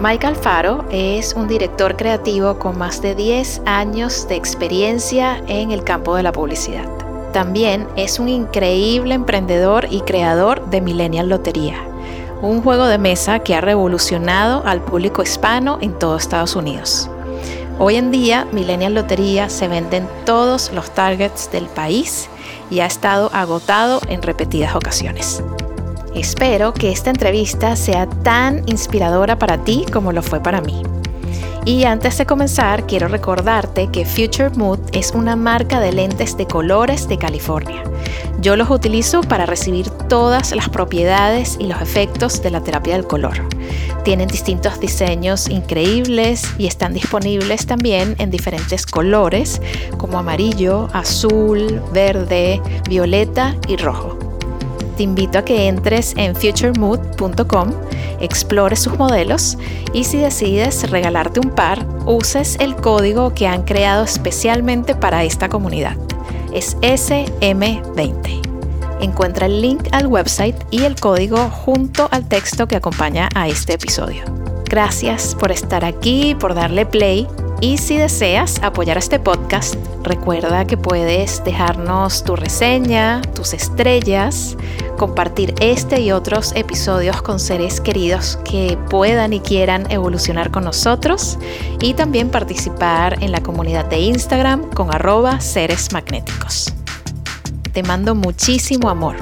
[0.00, 5.82] Mike Alfaro es un director creativo con más de 10 años de experiencia en el
[5.82, 6.88] campo de la publicidad.
[7.32, 11.78] También es un increíble emprendedor y creador de Millennial Lotería,
[12.42, 17.10] un juego de mesa que ha revolucionado al público hispano en todo Estados Unidos.
[17.80, 22.28] Hoy en día, Millennial Lotería se vende en todos los targets del país
[22.70, 25.42] y ha estado agotado en repetidas ocasiones.
[26.18, 30.82] Espero que esta entrevista sea tan inspiradora para ti como lo fue para mí.
[31.64, 36.46] Y antes de comenzar, quiero recordarte que Future Mood es una marca de lentes de
[36.46, 37.84] colores de California.
[38.40, 43.06] Yo los utilizo para recibir todas las propiedades y los efectos de la terapia del
[43.06, 43.36] color.
[44.02, 49.62] Tienen distintos diseños increíbles y están disponibles también en diferentes colores
[49.98, 54.27] como amarillo, azul, verde, violeta y rojo
[54.98, 57.70] te invito a que entres en futuremood.com,
[58.20, 59.56] explores sus modelos
[59.92, 65.48] y si decides regalarte un par, uses el código que han creado especialmente para esta
[65.48, 65.96] comunidad.
[66.52, 68.40] Es SM20.
[69.00, 73.74] Encuentra el link al website y el código junto al texto que acompaña a este
[73.74, 74.24] episodio.
[74.64, 77.28] Gracias por estar aquí, por darle play
[77.60, 84.56] y si deseas apoyar este podcast, recuerda que puedes dejarnos tu reseña, tus estrellas,
[84.96, 91.38] compartir este y otros episodios con seres queridos que puedan y quieran evolucionar con nosotros
[91.80, 96.72] y también participar en la comunidad de Instagram con arroba seres magnéticos.
[97.72, 99.16] Te mando muchísimo amor.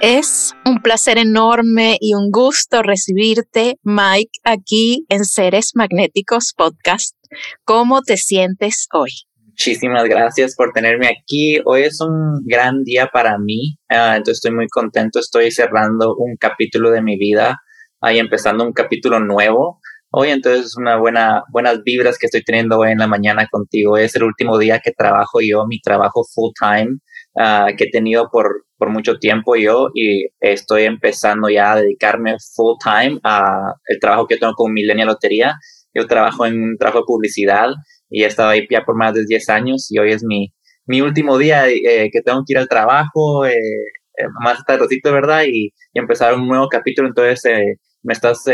[0.00, 7.16] Es un placer enorme y un gusto recibirte, Mike, aquí en Seres Magnéticos Podcast.
[7.64, 9.10] ¿Cómo te sientes hoy?
[9.46, 11.60] Muchísimas gracias por tenerme aquí.
[11.64, 15.18] Hoy es un gran día para mí, ah, entonces estoy muy contento.
[15.18, 17.56] Estoy cerrando un capítulo de mi vida
[18.02, 19.80] y empezando un capítulo nuevo.
[20.10, 23.96] Hoy entonces es una buena, buenas vibras que estoy teniendo hoy en la mañana contigo.
[23.96, 26.98] Es el último día que trabajo yo, mi trabajo full time
[27.38, 32.36] ah, que he tenido por por mucho tiempo yo y estoy empezando ya a dedicarme
[32.54, 35.54] full time a el trabajo que tengo con Millennial Lotería.
[35.94, 37.70] Yo trabajo en un trabajo de publicidad
[38.10, 40.52] y he estado ahí ya por más de 10 años y hoy es mi,
[40.86, 45.44] mi último día eh, que tengo que ir al trabajo, eh, eh más tardecito, ¿verdad?
[45.46, 47.08] Y, y, empezar un nuevo capítulo.
[47.08, 48.44] Entonces, eh, me estás,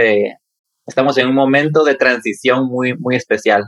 [0.87, 3.64] estamos en un momento de transición muy, muy especial.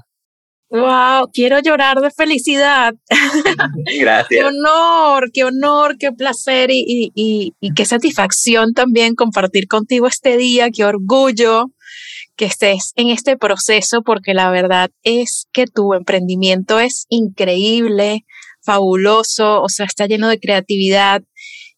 [0.71, 2.95] Wow, quiero llorar de felicidad.
[4.01, 4.29] Gracias.
[4.29, 10.37] qué honor, qué honor, qué placer y, y, y, qué satisfacción también compartir contigo este
[10.37, 11.67] día, qué orgullo
[12.37, 18.25] que estés en este proceso porque la verdad es que tu emprendimiento es increíble,
[18.63, 21.23] fabuloso, o sea, está lleno de creatividad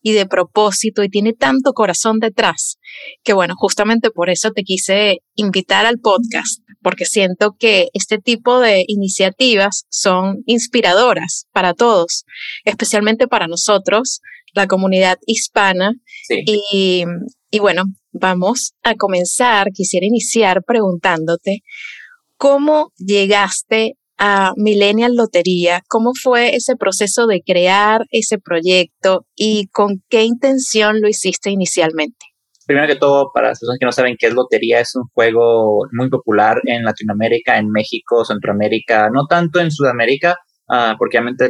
[0.00, 2.78] y de propósito y tiene tanto corazón detrás
[3.24, 8.60] que bueno, justamente por eso te quise invitar al podcast porque siento que este tipo
[8.60, 12.24] de iniciativas son inspiradoras para todos,
[12.64, 14.20] especialmente para nosotros,
[14.54, 15.94] la comunidad hispana.
[16.30, 17.02] Y,
[17.50, 19.72] y bueno, vamos a comenzar.
[19.74, 21.62] Quisiera iniciar preguntándote,
[22.36, 25.82] ¿cómo llegaste a Millennial Lotería?
[25.88, 32.26] ¿Cómo fue ese proceso de crear ese proyecto y con qué intención lo hiciste inicialmente?
[32.66, 35.86] Primero que todo, para las personas que no saben qué es lotería, es un juego
[35.92, 40.36] muy popular en Latinoamérica, en México, Centroamérica, no tanto en Sudamérica,
[40.68, 41.48] uh, porque obviamente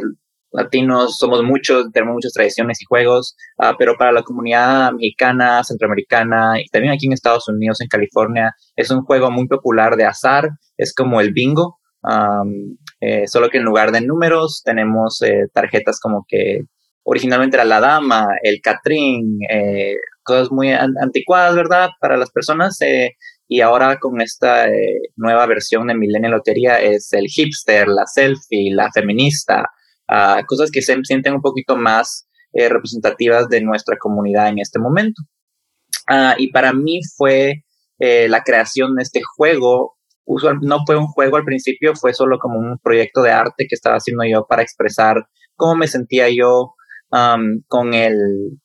[0.51, 6.61] latinos somos muchos, tenemos muchas tradiciones y juegos, uh, pero para la comunidad mexicana, centroamericana
[6.61, 10.49] y también aquí en Estados Unidos, en California, es un juego muy popular de azar,
[10.77, 12.77] es como el bingo, um,
[13.25, 16.61] solo que en lugar de números tenemos eh, tarjetas como que
[17.03, 19.95] originalmente era la dama, el catrín, eh,
[20.27, 21.89] cosas muy anticuadas, ¿verdad?
[21.99, 22.79] Para las personas.
[22.81, 23.15] Eh,
[23.47, 28.73] y ahora con esta eh, nueva versión de Millennial Lotería es el hipster, la selfie,
[28.73, 29.63] la feminista,
[30.11, 34.79] uh, cosas que se sienten un poquito más eh, representativas de nuestra comunidad en este
[34.79, 35.21] momento.
[36.09, 37.63] Uh, y para mí fue
[37.99, 39.95] eh, la creación de este juego.
[40.25, 43.75] Usual, no fue un juego al principio, fue solo como un proyecto de arte que
[43.75, 46.73] estaba haciendo yo para expresar cómo me sentía yo
[47.09, 48.15] con el,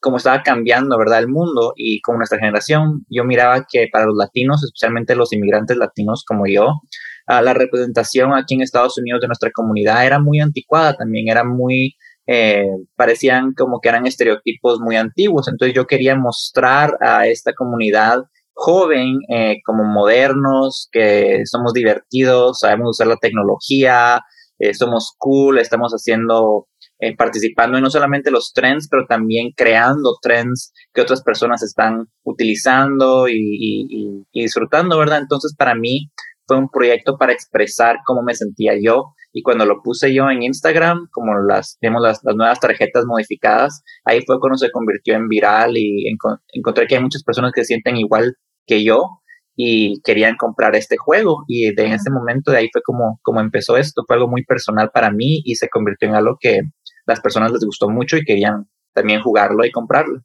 [0.01, 1.21] cómo estaba cambiando, ¿verdad?
[1.21, 5.77] El mundo y con nuestra generación, yo miraba que para los latinos, especialmente los inmigrantes
[5.77, 6.81] latinos como yo,
[7.29, 11.95] la representación aquí en Estados Unidos de nuestra comunidad era muy anticuada también, era muy,
[12.27, 12.67] eh,
[12.97, 15.49] parecían como que eran estereotipos muy antiguos.
[15.49, 18.19] Entonces yo quería mostrar a esta comunidad
[18.55, 24.23] joven eh, como modernos, que somos divertidos, sabemos usar la tecnología,
[24.59, 26.69] eh, somos cool, estamos haciendo,
[27.17, 33.29] participando en no solamente los trends, pero también creando trends que otras personas están utilizando
[33.29, 35.19] y disfrutando, ¿verdad?
[35.21, 36.11] Entonces para mí
[36.47, 39.15] fue un proyecto para expresar cómo me sentía yo.
[39.33, 44.21] Y cuando lo puse yo en Instagram, como las, vemos las, nuevas tarjetas modificadas, ahí
[44.27, 46.07] fue cuando se convirtió en viral y
[46.53, 48.35] encontré que hay muchas personas que se sienten igual
[48.67, 49.23] que yo
[49.57, 51.45] y querían comprar este juego.
[51.49, 54.03] Y de ese momento de ahí fue como, como empezó esto.
[54.07, 56.61] Fue algo muy personal para mí y se convirtió en algo que
[57.07, 60.23] las personas les gustó mucho y querían también jugarlo y comprarlo.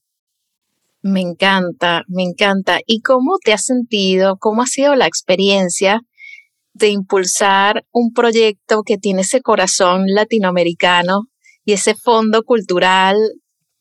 [1.02, 2.80] Me encanta, me encanta.
[2.86, 4.38] ¿Y cómo te has sentido?
[4.40, 6.02] ¿Cómo ha sido la experiencia
[6.74, 11.24] de impulsar un proyecto que tiene ese corazón latinoamericano
[11.66, 13.18] y ese fondo cultural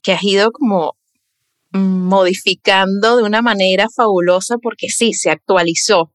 [0.02, 0.96] que has ido como
[1.72, 6.12] modificando de una manera fabulosa porque sí, se actualizó,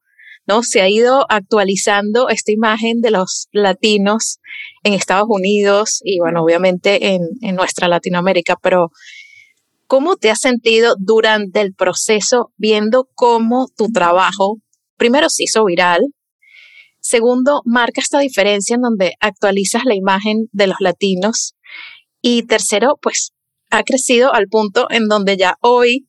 [0.47, 0.63] ¿no?
[0.63, 4.39] Se ha ido actualizando esta imagen de los latinos
[4.83, 8.91] en Estados Unidos y bueno, obviamente en, en nuestra Latinoamérica, pero
[9.91, 14.59] ¿Cómo te has sentido durante el proceso viendo cómo tu trabajo,
[14.95, 15.99] primero se hizo viral,
[17.01, 21.55] segundo, marca esta diferencia en donde actualizas la imagen de los latinos
[22.21, 23.33] y tercero, pues
[23.69, 26.07] ha crecido al punto en donde ya hoy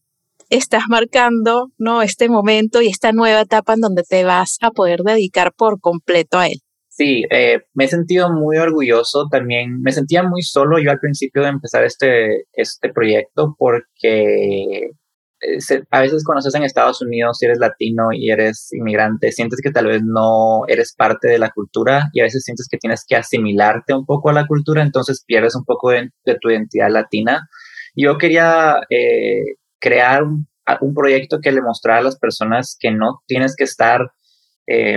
[0.56, 2.02] estás marcando ¿no?
[2.02, 6.38] este momento y esta nueva etapa en donde te vas a poder dedicar por completo
[6.38, 6.58] a él.
[6.88, 9.80] Sí, eh, me he sentido muy orgulloso también.
[9.80, 14.90] Me sentía muy solo yo al principio de empezar este, este proyecto porque
[15.40, 19.60] eh, a veces cuando estás en Estados Unidos, si eres latino y eres inmigrante, sientes
[19.62, 23.04] que tal vez no eres parte de la cultura y a veces sientes que tienes
[23.08, 26.10] que asimilarte un poco a la cultura, entonces pierdes un poco de,
[26.40, 27.48] tu identidad latina.
[27.96, 33.54] Yo quería eh, crear un, proyecto que le mostrara a las personas que no tienes
[33.56, 34.12] que estar...
[34.66, 34.96] Eh,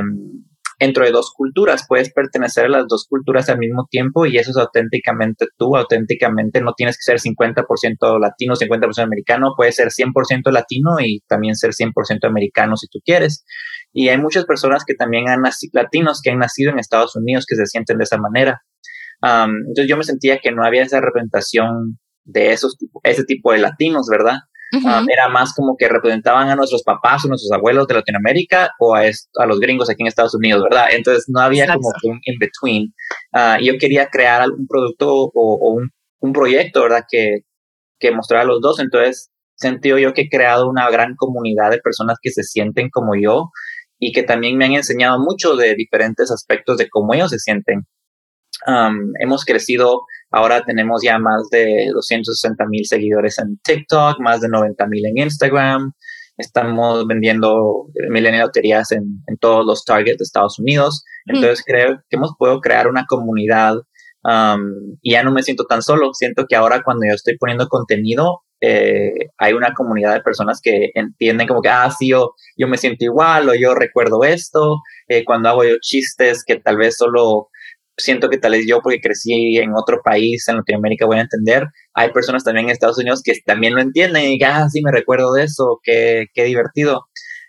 [0.80, 1.86] dentro de dos culturas.
[1.88, 6.62] Puedes pertenecer a las dos culturas al mismo tiempo y eso es auténticamente tú, auténticamente
[6.62, 11.72] no tienes que ser 50% latino, 50% americano, puedes ser 100% latino y también ser
[11.72, 13.46] 100% americano si tú quieres.
[13.94, 17.46] Y hay muchas personas que también han nacido, latinos que han nacido en Estados Unidos
[17.48, 18.62] que se sienten de esa manera.
[19.22, 24.08] entonces yo me sentía que no había esa representación de esos ese tipo de latinos,
[24.10, 24.40] ¿verdad?
[24.84, 28.96] Um, era más como que representaban a nuestros papás o nuestros abuelos de Latinoamérica o
[28.96, 30.88] a, a los gringos aquí en Estados Unidos, ¿verdad?
[30.92, 32.94] Entonces no había como un in-between.
[33.34, 35.90] Uh, yo quería crear algún producto o, un,
[36.20, 37.06] un, proyecto, ¿verdad?
[37.10, 37.40] Que,
[38.00, 38.80] que mostrara a los dos.
[38.80, 43.14] Entonces sentí yo que he creado una gran comunidad de personas que se sienten como
[43.16, 43.52] yo
[44.00, 47.86] y que también me han enseñado mucho de diferentes aspectos de cómo ellos se sienten.
[48.68, 50.02] Um, hemos crecido
[50.36, 55.24] Ahora tenemos ya más de 260 mil seguidores en TikTok, más de 90 mil en
[55.24, 55.94] Instagram.
[56.38, 61.06] Estamos vendiendo millennial loterías en, en, todos los targets de Estados Unidos.
[61.26, 63.76] Entonces creo que hemos podido crear una comunidad
[64.24, 66.14] um, y ya no me siento tan solo.
[66.14, 70.90] Siento que ahora cuando yo estoy poniendo contenido, eh, hay una comunidad de personas que
[70.96, 74.82] entienden como que, ah, sí, yo, yo me siento igual o yo recuerdo esto.
[75.08, 77.48] Eh, cuando hago yo chistes que tal vez solo
[77.98, 81.68] siento que tal vez yo, porque crecí en otro país, en Latinoamérica, voy a entender.
[81.94, 84.92] Hay personas también en Estados Unidos que también lo entienden y que, ah, sí, me
[84.92, 87.06] recuerdo de eso, qué, qué divertido.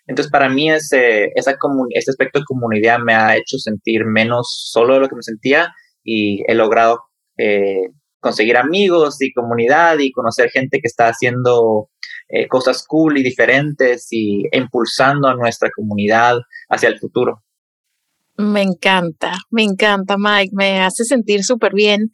[0.07, 1.57] Entonces, para mí, ese, esa
[1.91, 5.73] este aspecto de comunidad me ha hecho sentir menos solo de lo que me sentía
[6.05, 7.01] y he logrado
[7.39, 11.91] eh, conseguir amigos y comunidad y conocer gente que está haciendo
[12.29, 16.39] eh, cosas cool y diferentes y impulsando a nuestra comunidad
[16.69, 17.43] hacia el futuro.
[18.39, 22.11] Me encanta, me encanta, Mike, me hace sentir súper bien.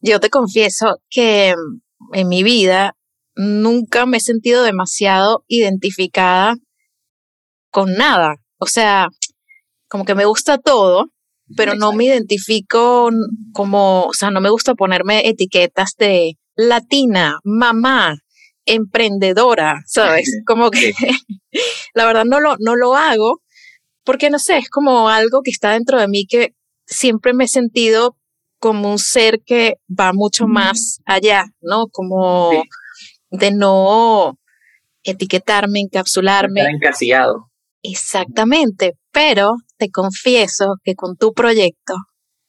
[0.00, 2.94] Yo te confieso que mm, en mi vida
[3.34, 6.56] nunca me he sentido demasiado identificada
[7.70, 8.36] con nada.
[8.58, 9.08] O sea,
[9.88, 11.06] como que me gusta todo,
[11.56, 13.10] pero no me identifico
[13.52, 18.18] como, o sea, no me gusta ponerme etiquetas de latina, mamá,
[18.66, 20.40] emprendedora, ¿sabes?
[20.46, 20.92] Como que
[21.94, 23.42] la verdad no lo, no lo hago
[24.04, 26.54] porque no sé, es como algo que está dentro de mí que
[26.86, 28.16] siempre me he sentido
[28.58, 31.88] como un ser que va mucho más allá, ¿no?
[31.88, 32.50] Como
[33.30, 34.38] de no
[35.02, 36.60] etiquetarme, encapsularme.
[36.60, 37.50] Estar encasillado.
[37.82, 41.94] Exactamente, pero te confieso que con tu proyecto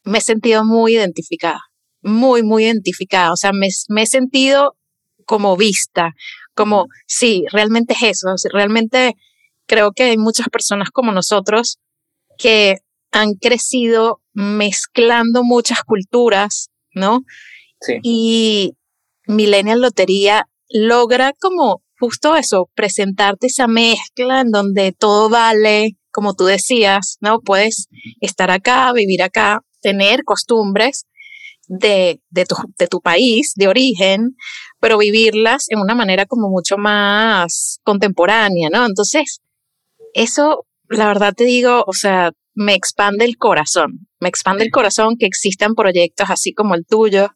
[0.04, 1.62] me he sentido muy identificada.
[2.06, 3.32] muy, muy identificada.
[3.32, 4.76] O sea, me, he sentido
[5.26, 6.12] como vista,
[6.54, 8.28] como, sí, realmente es eso.
[8.52, 9.16] realmente
[9.68, 11.78] creo que hay muchas personas como nosotros
[12.38, 12.78] que
[13.12, 17.22] han crecido mezclando muchas culturas, ¿no?
[17.82, 18.00] Sí.
[18.02, 18.74] Y
[19.28, 26.46] Millennial Lotería logra como justo eso, presentarte esa mezcla en donde todo vale, como tú
[26.46, 27.40] decías, ¿no?
[27.40, 27.88] Puedes
[28.20, 31.06] estar acá, vivir acá, tener costumbres
[31.68, 34.36] de, de, tu, de tu país, de origen,
[34.80, 38.86] pero vivirlas en una manera como mucho más contemporánea, ¿no?
[38.86, 39.40] Entonces,
[40.14, 45.16] eso, la verdad te digo, o sea, me expande el corazón, me expande el corazón
[45.18, 47.30] que existan proyectos así como el tuyo.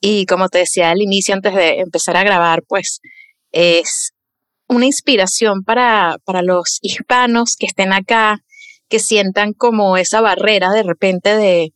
[0.00, 3.00] Y como te decía al inicio, antes de empezar a grabar, pues
[3.52, 4.12] es
[4.66, 8.42] una inspiración para, para los hispanos que estén acá,
[8.88, 11.74] que sientan como esa barrera de repente de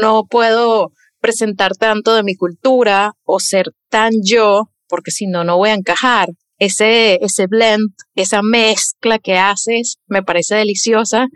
[0.00, 5.56] no puedo presentar tanto de mi cultura o ser tan yo, porque si no, no
[5.56, 6.28] voy a encajar.
[6.58, 11.26] Ese, ese blend, esa mezcla que haces, me parece deliciosa.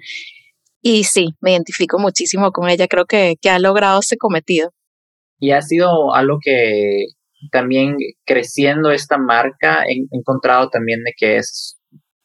[0.80, 2.86] Y sí, me identifico muchísimo con ella.
[2.86, 4.70] Creo que, que ha logrado ese cometido.
[5.40, 7.06] Y ha sido algo que
[7.52, 11.78] también creciendo esta marca he encontrado también de que es,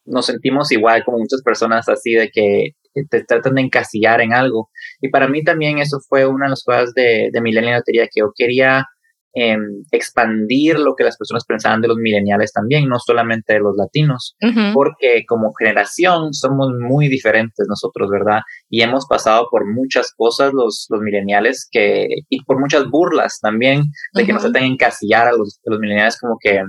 [0.04, 2.70] nos sentimos igual como muchas personas así de que
[3.10, 4.70] te tratan de encasillar en algo.
[5.00, 8.32] Y para mí también eso fue una de las cosas de, de Lotería que yo
[8.34, 8.86] quería
[9.34, 14.36] expandir lo que las personas pensaban de los mileniales también, no solamente de los latinos,
[14.72, 18.40] porque como generación somos muy diferentes nosotros, ¿verdad?
[18.68, 23.84] Y hemos pasado por muchas cosas los, los mileniales que, y por muchas burlas también,
[24.14, 26.62] de que nos tratan de encasillar a los, los mileniales como que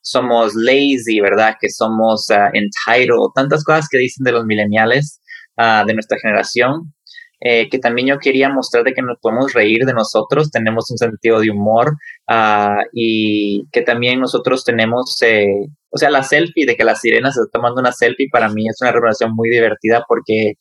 [0.00, 1.56] somos lazy, ¿verdad?
[1.60, 5.20] Que somos uh, entitled, tantas cosas que dicen de los mileniales
[5.58, 6.94] uh, de nuestra generación
[7.40, 10.98] eh, que también yo quería mostrar de que nos podemos reír de nosotros, tenemos un
[10.98, 11.92] sentido de humor
[12.28, 15.46] uh, y que también nosotros tenemos, eh,
[15.90, 18.68] o sea, la selfie, de que la sirena se está tomando una selfie, para mí
[18.68, 20.54] es una revelación muy divertida porque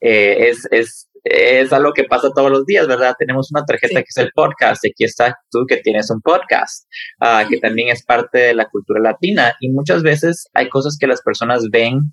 [0.00, 3.14] eh, es, es, es algo que pasa todos los días, ¿verdad?
[3.18, 6.86] Tenemos una tarjeta que es el podcast, aquí está tú que tienes un podcast,
[7.20, 11.06] uh, que también es parte de la cultura latina y muchas veces hay cosas que
[11.06, 12.12] las personas ven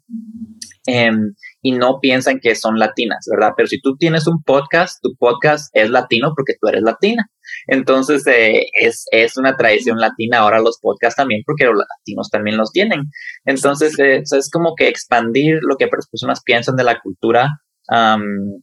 [0.86, 3.54] Em, y no piensan que son latinas, ¿verdad?
[3.56, 7.30] Pero si tú tienes un podcast, tu podcast es latino porque tú eres latina.
[7.68, 12.58] Entonces eh, es, es, una tradición latina ahora los podcasts también porque los latinos también
[12.58, 13.04] los tienen.
[13.46, 17.62] Entonces eh, es como que expandir lo que las personas piensan de la cultura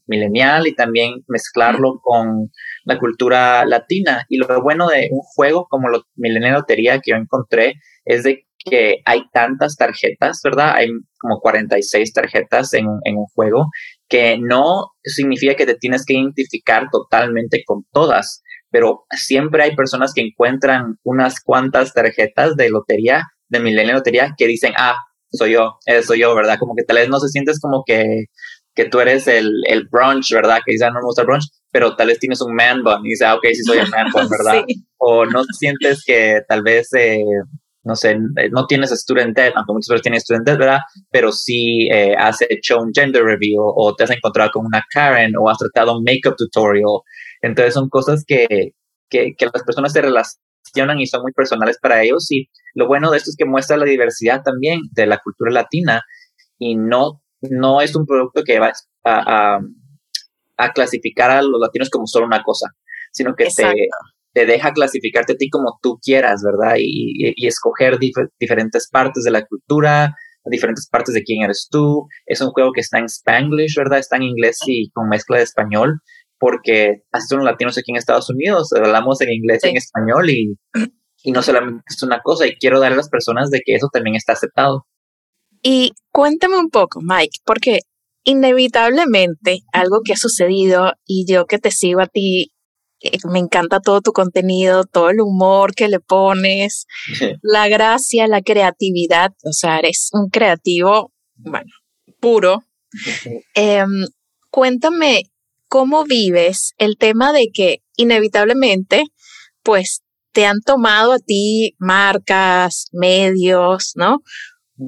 [0.06, 2.50] milenial y también mezclarlo con
[2.84, 4.24] la cultura latina.
[4.28, 8.46] Y lo bueno de un juego como lo Millennial Lotería que yo encontré es de
[8.58, 10.74] que hay tantas tarjetas, ¿verdad?
[10.74, 13.66] Hay como 46 tarjetas en, en, un juego,
[14.08, 20.12] que no significa que te tienes que identificar totalmente con todas, pero siempre hay personas
[20.12, 24.96] que encuentran unas cuantas tarjetas de lotería, de milenio lotería, que dicen, ah,
[25.30, 26.58] soy yo, soy yo, ¿verdad?
[26.58, 28.26] Como que tal vez no se sientes como que,
[28.76, 30.58] que tú eres el, el brunch, ¿verdad?
[30.64, 33.04] Que dice, ah, no me gusta el brunch, pero tal vez tienes un man bun
[33.04, 34.64] y dices, ah, ok, sí soy el man bun, ¿verdad?
[34.98, 36.92] O no sientes que tal vez...
[36.94, 37.22] Eh,
[37.86, 38.18] no sé,
[38.50, 40.80] no tienes student debt, aunque muchas veces tienes student debt, ¿verdad?
[41.08, 45.34] Pero sí eh, has hecho un gender review o te has encontrado con una Karen
[45.38, 47.02] o has tratado un makeup tutorial.
[47.42, 48.72] Entonces son cosas que,
[49.08, 52.26] que, que las personas se relacionan y son muy personales para ellos.
[52.32, 56.02] Y lo bueno de esto es que muestra la diversidad también de la cultura latina
[56.58, 58.72] y no, no es un producto que va
[59.04, 59.60] a, a,
[60.56, 62.68] a clasificar a los latinos como solo una cosa,
[63.12, 63.88] sino que te,
[64.32, 66.76] te deja clasificarte a ti como tú quieras, ¿verdad?
[66.78, 70.14] Y, escoger diferentes partes de la cultura,
[70.44, 72.06] diferentes partes de quién eres tú.
[72.26, 73.98] Es un juego que está en Spanglish, ¿verdad?
[73.98, 76.00] Está en inglés y con mezcla de español,
[76.38, 80.28] porque así son los latinos aquí en Estados Unidos, hablamos en inglés y en español
[80.28, 80.58] y,
[81.22, 83.88] y no solamente es una cosa, y quiero dar a las personas de que eso
[83.92, 84.86] también está aceptado.
[85.68, 87.80] Y cuéntame un poco, Mike, porque
[88.22, 92.52] inevitablemente algo que ha sucedido y yo que te sigo a ti
[93.00, 96.86] eh, me encanta todo tu contenido, todo el humor que le pones,
[97.42, 101.72] la gracia, la creatividad, o sea, eres un creativo, bueno,
[102.20, 102.62] puro.
[103.56, 104.06] Em,
[104.50, 105.24] cuéntame
[105.66, 109.02] cómo vives el tema de que inevitablemente,
[109.64, 114.20] pues, te han tomado a ti marcas, medios, ¿no?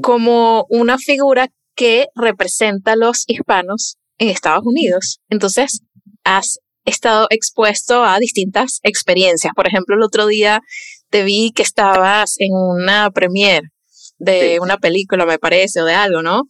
[0.02, 5.20] Como una figura que representa a los hispanos en Estados Unidos.
[5.30, 5.82] Entonces,
[6.24, 9.52] has estado expuesto a distintas experiencias.
[9.54, 10.60] Por ejemplo, el otro día
[11.10, 13.68] te vi que estabas en una premiere
[14.18, 16.42] de una película, me parece, o de algo, ¿no?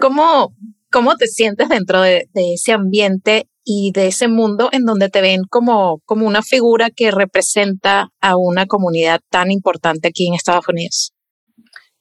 [0.00, 0.54] ¿Cómo,
[0.90, 5.42] cómo te sientes dentro de, ese ambiente y de ese mundo en donde te ven
[5.48, 11.12] como, como una figura que representa a una comunidad tan importante aquí en Estados Unidos?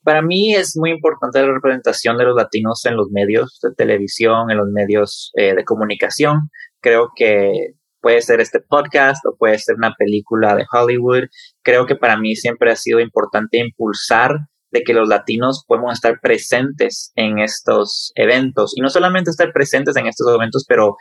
[0.05, 4.51] Para mí es muy importante la representación de los latinos en los medios de televisión,
[4.51, 6.51] en los medios eh, de comunicación.
[6.79, 7.71] Creo que
[8.01, 11.23] puede ser este podcast o puede ser una película de Hollywood.
[11.63, 14.37] Creo que para mí siempre ha sido importante impulsar
[14.69, 19.95] de que los latinos podemos estar presentes en estos eventos y no solamente estar presentes
[19.95, 20.97] en estos eventos, pero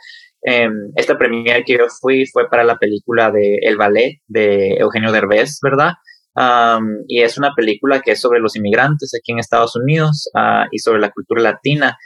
[0.47, 5.11] eh, esta premiere que yo fui fue para la película de El Ballet de Eugenio
[5.11, 5.91] Derbez, ¿verdad?
[7.07, 10.79] Y es una película que es sobre los inmigrantes aquí en Estados Unidos uh, y
[10.79, 11.97] sobre la cultura latina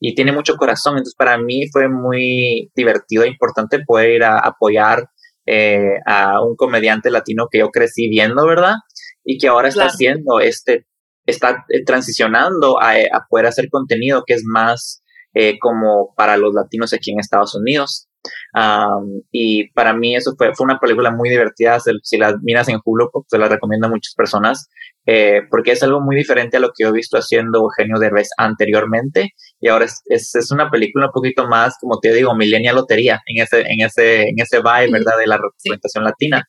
[0.00, 0.94] y tiene mucho corazón.
[0.94, 5.08] Entonces, para mí fue muy divertido e importante poder ir a apoyar
[5.46, 8.74] eh, a un comediante latino que yo crecí viendo, ¿verdad?
[9.24, 10.86] Y que ahora está haciendo este,
[11.26, 15.02] está eh, transicionando a, a, poder hacer contenido que es más
[15.34, 18.07] eh, como para los latinos aquí en Estados Unidos
[19.30, 21.78] y para mí eso fue, fue una película muy divertida.
[22.02, 24.68] Si la miras en Hulu, pues se la recomiendo a muchas personas,
[25.06, 28.28] eh, porque es algo muy diferente a lo que yo he visto haciendo Eugenio Derbez
[28.36, 29.30] anteriormente.
[29.60, 33.42] Y ahora es, es, una película un poquito más, como te digo, millennial lotería, en
[33.42, 35.18] ese, en ese, en ese vibe, ¿verdad?
[35.18, 36.44] De la representación latina.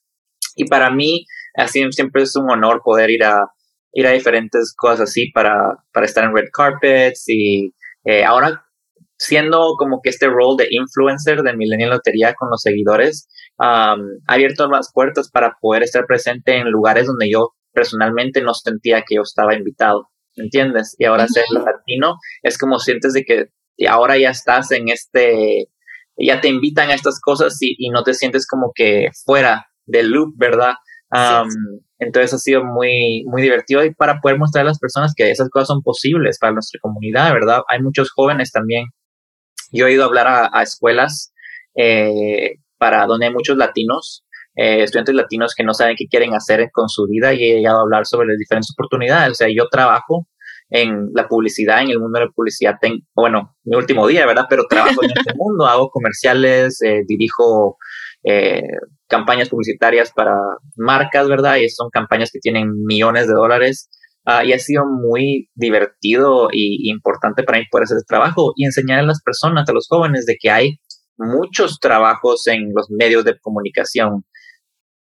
[0.55, 3.45] Y para mí, así siempre es un honor poder ir a,
[3.93, 7.73] ir a diferentes cosas así para, para estar en red carpets y
[8.05, 8.65] eh, ahora
[9.19, 13.27] siendo como que este rol de influencer de Millennial Lotería con los seguidores,
[13.59, 13.95] ha
[14.27, 19.15] abierto más puertas para poder estar presente en lugares donde yo personalmente no sentía que
[19.15, 20.95] yo estaba invitado, ¿entiendes?
[20.97, 23.45] Y ahora ser latino es como sientes de que
[23.87, 25.67] ahora ya estás en este,
[26.17, 30.33] ya te invitan a estas cosas y, no te sientes como que fuera del loop,
[30.37, 30.75] ¿verdad?
[31.97, 35.49] Entonces ha sido muy, muy divertido y para poder mostrar a las personas que esas
[35.49, 37.63] cosas son posibles para nuestra comunidad, ¿verdad?
[37.67, 38.85] Hay muchos jóvenes también
[39.71, 41.33] yo he ido a hablar a, escuelas
[41.75, 46.69] eh, para donde hay muchos latinos, eh, estudiantes latinos que no saben qué quieren hacer
[46.71, 49.31] con su vida y he llegado a hablar sobre las diferentes oportunidades.
[49.31, 50.27] O sea, yo trabajo
[50.69, 52.75] en la publicidad, en el mundo de la publicidad,
[53.15, 54.45] bueno, mi último día, ¿verdad?
[54.49, 57.77] Pero trabajo en este mundo, hago comerciales, eh, dirijo
[59.07, 60.35] campañas publicitarias para
[60.75, 61.55] marcas, ¿verdad?
[61.55, 63.89] Y son campañas que tienen millones de dólares.
[64.25, 68.65] Ah, y ha sido muy divertido y importante para mí poder hacer este trabajo y
[68.65, 70.79] enseñar a las personas, a los jóvenes, de que hay
[71.17, 74.25] muchos trabajos en los medios de comunicación.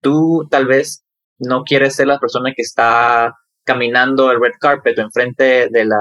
[0.01, 1.03] Tú tal vez
[1.39, 3.33] no quieres ser la persona que está
[3.65, 5.99] caminando el red carpet enfrente de la,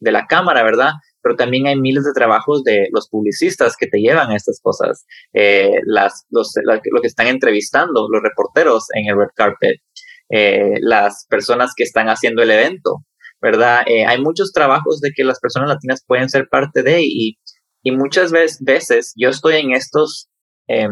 [0.00, 0.92] de la cámara, ¿verdad?
[1.22, 5.06] Pero también hay miles de trabajos de los publicistas que te llevan a estas cosas,
[5.32, 9.80] eh, las, los, lo que están entrevistando, los reporteros en el red carpet,
[10.36, 13.04] eh, las personas que están haciendo el evento,
[13.40, 13.84] ¿verdad?
[13.86, 17.38] Eh, hay muchos trabajos de que las personas latinas pueden ser parte de y,
[17.92, 20.28] muchas veces, yo estoy en estos,
[20.66, 20.90] em,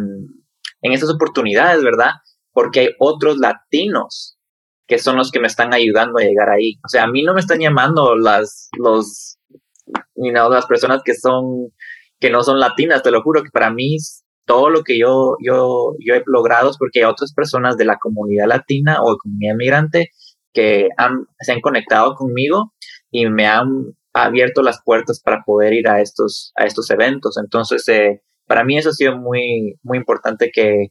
[0.82, 2.12] en estas oportunidades, ¿verdad?
[2.52, 4.38] Porque hay otros latinos
[4.86, 6.74] que son los que me están ayudando a llegar ahí.
[6.84, 9.38] O sea, a mí no me están llamando las, los,
[10.14, 11.72] you las personas que son,
[12.20, 13.96] que no son latinas, te lo juro que para mí
[14.44, 17.98] todo lo que yo, yo, yo he logrado es porque hay otras personas de la
[17.98, 20.10] comunidad latina o de comunidad migrante
[20.52, 22.72] que han, se han conectado conmigo
[23.10, 23.68] y me han
[24.12, 27.36] abierto las puertas para poder ir a estos, a estos eventos.
[27.38, 30.88] Entonces, eh, para mí eso ha sido muy, muy importante que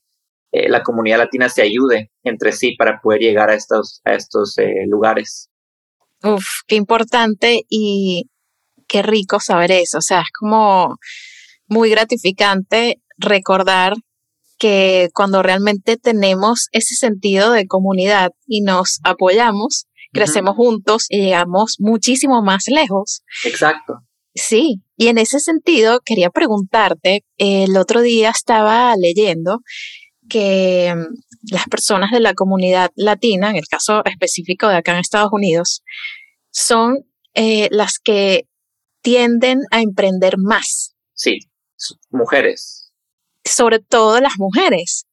[0.51, 4.57] eh, la comunidad latina se ayude entre sí para poder llegar a estos, a estos
[4.57, 5.49] eh, lugares.
[6.23, 8.29] Uf, qué importante y
[8.87, 9.99] qué rico saber eso.
[9.99, 10.97] O sea, es como
[11.67, 13.93] muy gratificante recordar
[14.61, 21.77] que cuando realmente tenemos ese sentido de comunidad y nos apoyamos, crecemos juntos y llegamos
[21.79, 23.23] muchísimo más lejos.
[23.43, 24.01] Exacto.
[24.35, 29.61] Sí, y en ese sentido quería preguntarte, el otro día estaba leyendo
[30.29, 34.99] que mm, las personas de la comunidad latina, en el caso específico de acá en
[34.99, 35.81] Estados Unidos,
[36.51, 36.99] son
[37.33, 38.43] eh, las que
[39.01, 40.95] tienden a emprender más.
[41.13, 41.39] Sí,
[42.11, 42.80] mujeres
[43.43, 45.05] sobre todo las mujeres.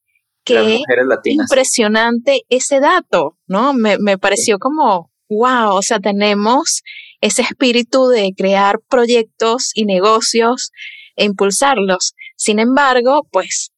[0.45, 0.81] Qué
[1.25, 3.75] impresionante ese dato, ¿no?
[3.75, 6.83] Me, me pareció como, wow, o sea, tenemos
[7.21, 10.71] ese espíritu de crear proyectos y negocios
[11.17, 12.15] e impulsarlos.
[12.37, 13.73] Sin embargo, pues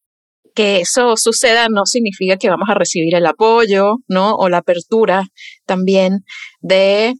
[0.53, 4.35] que eso suceda no significa que vamos a recibir el apoyo, ¿no?
[4.35, 5.23] O la apertura
[5.65, 6.23] también
[6.59, 7.13] de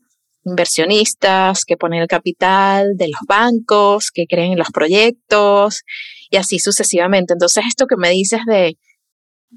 [0.44, 5.84] inversionistas que ponen el capital, de los bancos que creen en los proyectos
[6.32, 7.34] y así sucesivamente.
[7.34, 8.78] Entonces, esto que me dices de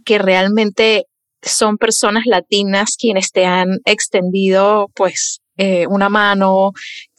[0.05, 1.07] que realmente
[1.41, 6.73] son personas latinas quienes te han extendido pues eh, una mano,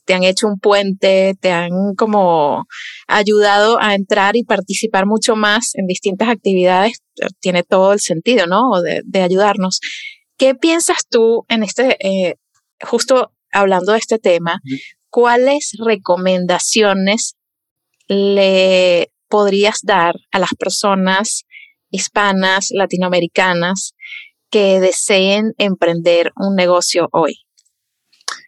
[0.04, 2.66] te han hecho un puente, te han como
[3.08, 7.00] ayudado a entrar y participar mucho más en distintas actividades,
[7.40, 8.82] tiene todo el sentido, ¿no?
[8.82, 9.80] De, de ayudarnos.
[10.38, 12.36] ¿Qué piensas tú en este, eh,
[12.82, 14.60] justo hablando de este tema,
[15.10, 17.36] cuáles recomendaciones
[18.08, 21.46] le podrías dar a las personas
[21.90, 23.96] hispanas, latinoamericanas,
[24.50, 27.36] que deseen emprender un negocio hoy?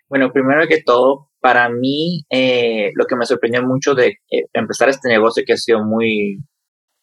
[0.09, 4.89] Bueno, primero que todo, para mí, eh, lo que me sorprendió mucho de eh, empezar
[4.89, 6.37] este negocio que ha sido muy,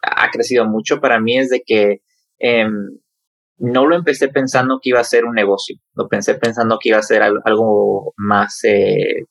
[0.02, 2.00] ha crecido mucho para mí es de que
[2.38, 2.72] em,
[3.58, 6.98] no lo empecé pensando que iba a ser un negocio, lo pensé pensando que iba
[6.98, 9.26] a ser algo más, eh,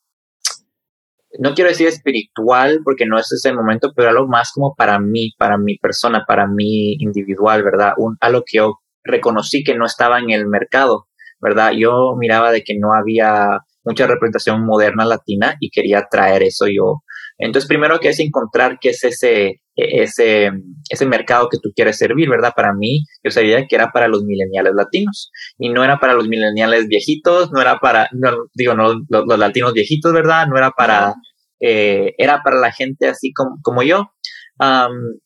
[1.40, 5.32] no quiero decir espiritual porque no es ese momento, pero algo más como para mí,
[5.38, 7.94] para mi persona, para mí individual, ¿verdad?
[7.98, 11.08] Un, algo que yo reconocí que no estaba en el mercado,
[11.42, 11.72] ¿verdad?
[11.78, 17.04] Yo miraba de que no había mucha representación moderna latina y quería traer eso yo.
[17.38, 20.52] Entonces, primero que es encontrar qué es ese, ese,
[20.90, 22.54] ese mercado que tú quieres servir, ¿verdad?
[22.56, 26.28] Para mí, yo sabía que era para los millennials latinos y no era para los
[26.28, 28.10] millennials viejitos, no era para,
[28.54, 30.48] digo, no, los, latinos viejitos, ¿verdad?
[30.48, 31.16] No era para,
[31.60, 34.12] eh, era para la gente así como, como yo.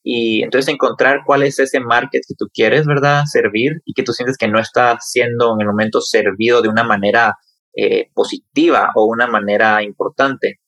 [0.04, 3.24] y entonces encontrar cuál es ese market que tú quieres, ¿verdad?
[3.26, 6.84] Servir y que tú sientes que no está siendo en el momento servido de una
[6.84, 7.36] manera
[7.80, 10.62] eh, positiva o una manera importante.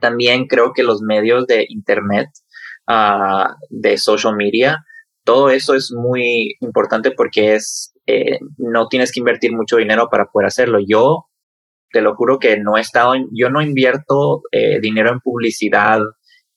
[0.00, 2.28] También creo que los medios de Internet,
[2.88, 4.84] uh, de social media,
[5.26, 10.26] todo eso es muy importante porque es, eh, no tienes que invertir mucho dinero para
[10.26, 10.78] poder hacerlo.
[10.86, 11.26] Yo
[11.90, 15.98] te lo juro que no he estado, yo no invierto eh, dinero en publicidad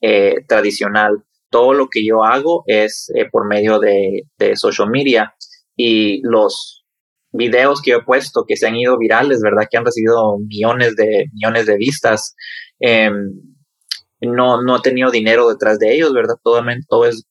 [0.02, 1.24] eh, tradicional.
[1.50, 5.34] Todo lo que yo hago es por medio de, de social media
[5.76, 6.86] y los
[7.32, 9.68] videos que he puesto que se han ido virales, ¿verdad?
[9.70, 12.36] Que han recibido millones de, millones de vistas.
[12.80, 13.32] Em,
[14.22, 16.36] no, no he tenido dinero detrás de ellos, ¿verdad?
[16.44, 17.26] Todo, todo es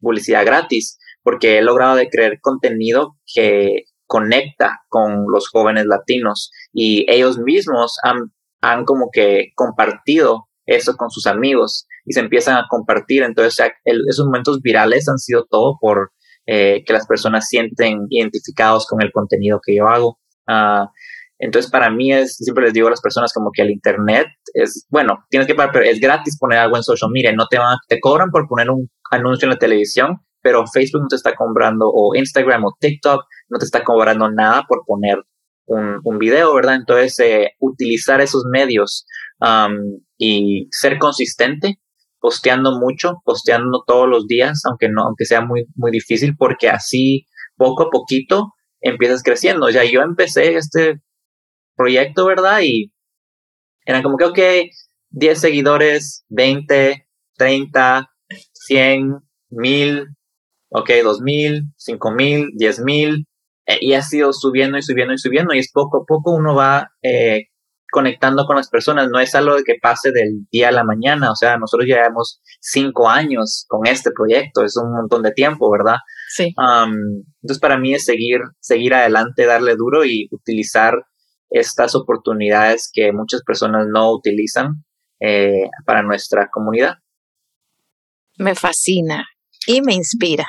[0.00, 7.10] publicidad gratis, porque he logrado de crear contenido que conecta con los jóvenes latinos y
[7.10, 12.66] ellos mismos han, han como que compartido eso con sus amigos y se empiezan a
[12.68, 13.22] compartir.
[13.22, 16.12] Entonces, esos momentos virales han sido todo por
[16.46, 20.18] eh, que las personas sienten identificados con el contenido que yo hago.
[20.46, 20.86] Uh,
[21.38, 24.86] entonces, para mí es, siempre les digo a las personas como que el Internet es,
[24.88, 27.76] bueno, tienes que pagar, pero es gratis poner algo en social media, no te van,
[27.88, 31.90] te cobran por poner un anuncio en la televisión, pero Facebook no te está cobrando,
[31.92, 35.18] o Instagram o TikTok no te está cobrando nada por poner
[35.66, 36.76] un, un video, ¿verdad?
[36.76, 39.06] Entonces, eh, utilizar esos medios
[39.40, 41.80] um, y ser consistente,
[42.20, 47.26] posteando mucho, posteando todos los días, aunque no, aunque sea muy, muy difícil, porque así
[47.56, 49.68] poco a poquito empiezas creciendo.
[49.70, 51.00] Ya yo empecé este
[51.76, 52.60] proyecto, ¿verdad?
[52.62, 52.93] Y
[53.84, 54.38] eran como que, ok,
[55.10, 58.10] 10 seguidores, 20, 30,
[58.52, 59.18] 100,
[59.50, 60.06] 1000,
[60.70, 63.26] ok, 2000, 5000, 10000,
[63.66, 66.54] eh, y ha sido subiendo y subiendo y subiendo, y es poco a poco uno
[66.54, 67.44] va eh,
[67.90, 71.30] conectando con las personas, no es algo de que pase del día a la mañana,
[71.30, 75.98] o sea, nosotros llevamos cinco años con este proyecto, es un montón de tiempo, ¿verdad?
[76.28, 76.52] Sí.
[76.56, 80.94] entonces, para mí es seguir, seguir adelante, darle duro y utilizar
[81.54, 84.84] estas oportunidades que muchas personas no utilizan
[85.20, 86.96] eh, para nuestra comunidad.
[88.38, 89.24] Me fascina
[89.66, 90.46] y me inspira.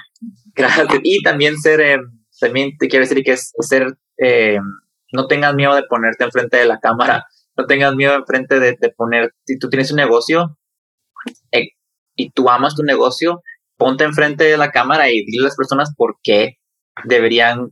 [0.56, 0.88] Gracias.
[1.04, 2.00] Y también ser, eh,
[2.40, 4.58] también te quiero decir que es ser, eh,
[5.12, 8.90] no tengas miedo de ponerte enfrente de la cámara, no tengas miedo enfrente de, de
[8.90, 10.58] poner, si tú tienes un negocio
[12.16, 13.44] y tú amas tu negocio,
[13.78, 16.58] ponte enfrente de la cámara y dile a las personas por qué
[17.04, 17.70] deberían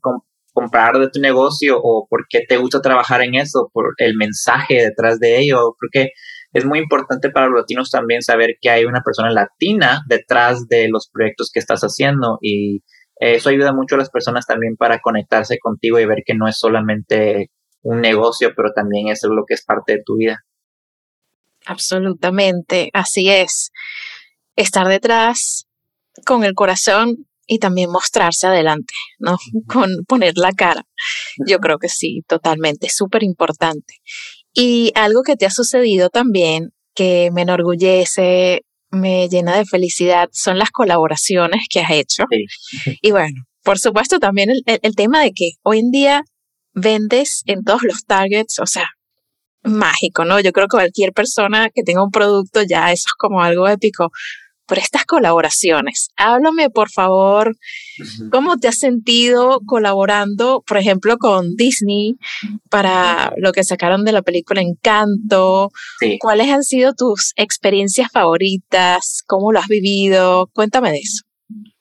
[0.53, 4.75] comprar de tu negocio o por qué te gusta trabajar en eso, por el mensaje
[4.75, 5.75] detrás de ello.
[5.79, 6.09] porque
[6.53, 10.87] es muy importante para los latinos también saber que hay una persona latina detrás de
[10.87, 12.83] los proyectos que estás haciendo y
[13.15, 16.57] eso ayuda mucho a las personas también para conectarse contigo y ver que no es
[16.57, 17.49] solamente
[17.81, 20.43] un negocio, pero también es lo que es parte de tu vida.
[21.65, 23.71] Absolutamente, así es.
[24.55, 25.67] Estar detrás
[26.25, 29.37] con el corazón y también mostrarse adelante, ¿no?
[29.67, 30.85] Con poner la cara.
[31.47, 33.95] Yo creo que sí, totalmente, súper importante.
[34.53, 40.59] Y algo que te ha sucedido también, que me enorgullece, me llena de felicidad, son
[40.59, 42.23] las colaboraciones que has hecho.
[43.01, 46.21] Y bueno, por supuesto también el, el tema de que hoy en día
[46.73, 48.87] vendes en todos los targets, o sea,
[49.63, 50.39] mágico, ¿no?
[50.39, 54.11] Yo creo que cualquier persona que tenga un producto ya eso es como algo épico
[54.65, 56.09] por estas colaboraciones.
[56.15, 57.55] Háblame, por favor,
[58.31, 62.15] cómo te has sentido colaborando, por ejemplo, con Disney
[62.69, 65.71] para lo que sacaron de la película Encanto.
[66.19, 69.23] ¿Cuáles han sido tus experiencias favoritas?
[69.25, 70.49] ¿Cómo lo has vivido?
[70.53, 71.23] Cuéntame de eso.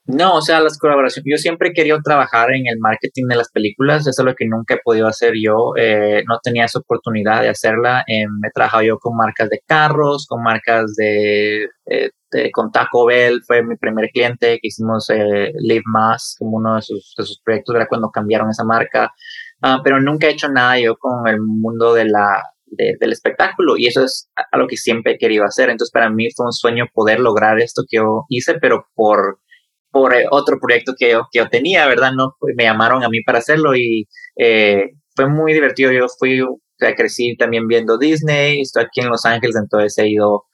[0.05, 1.31] No, o sea, las colaboraciones.
[1.31, 4.07] Yo siempre he querido trabajar en el marketing de las películas.
[4.07, 5.75] Eso es lo que nunca he podido hacer yo.
[5.77, 8.05] Eh, no tenía esa oportunidad de hacerla.
[8.09, 12.11] Eh, he trabajado yo con marcas de carros, con marcas de, eh,
[12.53, 13.43] con Taco Bell.
[13.47, 17.75] Fue mi primer cliente que hicimos Live Más como uno de sus, de sus proyectos.
[17.75, 19.13] Era cuando cambiaron esa marca.
[19.63, 23.87] Ah, pero nunca he hecho nada yo con el mundo de la, del espectáculo y
[23.87, 25.71] eso es a lo que siempre he querido hacer.
[25.71, 29.39] Entonces para mí fue un sueño poder lograr esto que yo hice, pero por
[29.93, 32.13] por eh, otro proyecto que yo, que yo tenía, ¿verdad?
[32.17, 35.93] No, me llamaron a mí para hacerlo y eh, fue muy divertido.
[35.93, 36.59] Yo fui, o
[36.97, 40.45] crecí también viendo Disney, estoy aquí en Los Ángeles, entonces he ido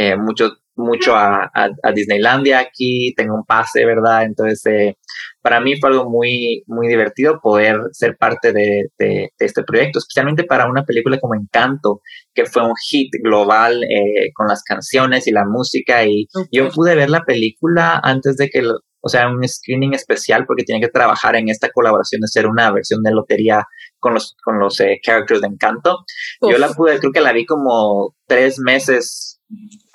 [0.00, 4.22] eh, mucho, mucho a, a, Disneylandia aquí, tengo un pase, ¿verdad?
[4.22, 4.96] Entonces, eh,
[5.42, 10.44] para mí fue algo muy, muy divertido poder ser parte de, de, este proyecto, especialmente
[10.44, 12.00] para una película como Encanto,
[12.32, 16.04] que fue un hit global eh, con las canciones y la música.
[16.04, 18.62] Y yo pude ver la película antes de que,
[19.00, 22.70] o sea, un screening especial porque tenía que trabajar en esta colaboración de ser una
[22.70, 23.64] versión de lotería
[23.98, 26.04] con los, con los eh, characters de Encanto.
[26.40, 29.38] Yo la pude, creo que la vi como tres meses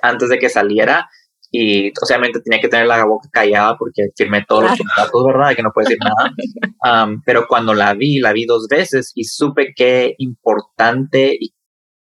[0.03, 1.09] antes de que saliera
[1.55, 5.55] y obviamente tenía que tener la boca callada porque firmé todos los contratos, ¿verdad?
[5.55, 7.11] Que no puedo decir nada.
[7.25, 11.53] pero cuando la vi, la vi dos veces y supe qué importante y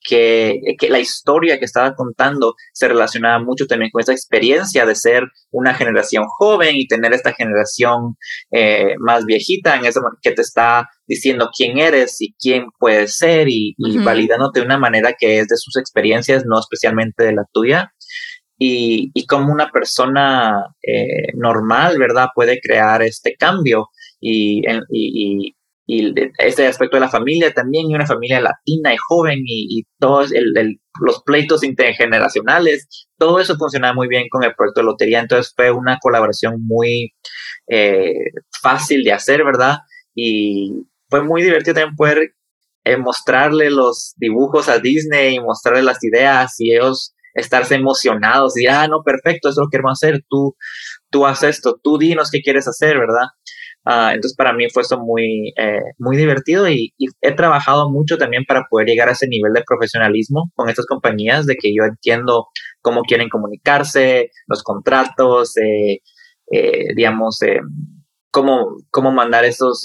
[0.05, 4.95] que, que, la historia que estaba contando se relacionaba mucho también con esa experiencia de
[4.95, 8.17] ser una generación joven y tener esta generación
[8.51, 13.49] eh, más viejita en eso que te está diciendo quién eres y quién puedes ser
[13.49, 17.93] y, validándote de una manera que es de sus experiencias, no especialmente de la tuya.
[18.59, 22.29] Y, y como una persona eh, normal, ¿verdad?
[22.35, 23.89] Puede crear este cambio
[24.21, 29.41] y, y, y ese aspecto de la familia también, y una familia latina y joven,
[29.45, 30.33] y, todos
[31.01, 35.71] los pleitos intergeneracionales, todo eso funcionaba muy bien con el proyecto de lotería, entonces fue
[35.71, 37.13] una colaboración muy
[37.69, 38.15] eh,
[38.61, 39.79] fácil de hacer, ¿verdad?
[40.15, 42.35] Y fue muy divertido también poder
[42.85, 48.67] eh, mostrarle los dibujos a Disney y mostrarle las ideas y ellos estarse emocionados y,
[48.67, 50.57] ah, no, perfecto, eso es lo que queremos hacer, tú,
[51.11, 53.29] tú haces esto, tú dinos qué quieres hacer, ¿verdad?
[53.85, 58.45] Ah, entonces para mí fue eso muy, eh, muy divertido y, he trabajado mucho también
[58.47, 62.47] para poder llegar a ese nivel de profesionalismo con estas compañías, de que yo entiendo
[62.81, 65.99] cómo quieren comunicarse, los contratos, eh,
[66.53, 67.41] eh, digamos,
[68.31, 69.83] cómo, cómo mandar esos,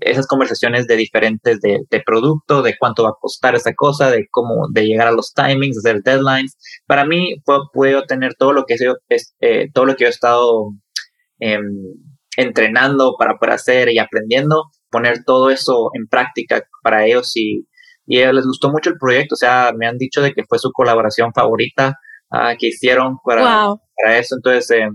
[0.00, 4.26] esas conversaciones de diferentes de, de, producto, de cuánto va a costar esa cosa, de
[4.30, 6.56] cómo, de llegar a los timings, hacer deadlines.
[6.86, 7.36] Para mí
[7.72, 8.76] puedo, tener todo lo que,
[9.08, 9.34] es,
[9.74, 10.70] todo lo que yo he estado
[11.38, 11.64] em,
[12.36, 17.66] entrenando para poder hacer y aprendiendo, poner todo eso en práctica para ellos y,
[18.06, 20.44] y a ellos les gustó mucho el proyecto, o sea, me han dicho de que
[20.48, 21.98] fue su colaboración favorita
[22.30, 24.88] ah, que hicieron para, para eso, entonces eh,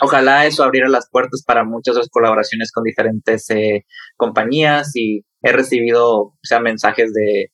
[0.00, 3.84] ojalá eso abriera las puertas para muchas otras colaboraciones con diferentes eh,
[4.16, 7.50] compañías y he recibido, o sea, mensajes de,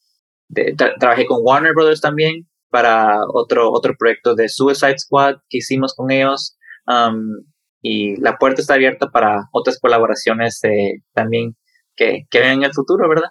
[0.48, 5.94] de trabajé con Warner Brothers también para otro, otro proyecto de Suicide Squad que hicimos
[5.94, 6.56] con ellos.
[6.86, 7.51] Um,
[7.82, 11.56] y la puerta está abierta para otras colaboraciones eh, también
[11.96, 13.30] que, que ven en el futuro, ¿verdad?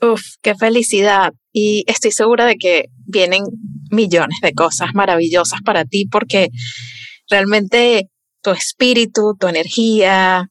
[0.00, 1.32] Uf, qué felicidad.
[1.52, 3.42] Y estoy segura de que vienen
[3.90, 6.48] millones de cosas maravillosas para ti porque
[7.28, 8.10] realmente
[8.42, 10.50] tu espíritu, tu energía,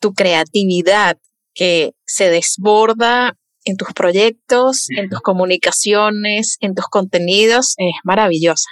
[0.00, 1.18] tu creatividad
[1.54, 8.68] que se desborda en tus proyectos, en tus comunicaciones, en tus contenidos, es maravillosa.